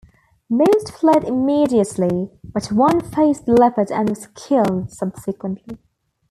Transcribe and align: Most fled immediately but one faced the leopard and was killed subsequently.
Most 0.49 0.91
fled 0.91 1.23
immediately 1.25 2.31
but 2.43 2.71
one 2.71 3.01
faced 3.01 3.45
the 3.45 3.51
leopard 3.53 3.91
and 3.91 4.09
was 4.09 4.25
killed 4.33 4.89
subsequently. 4.91 5.77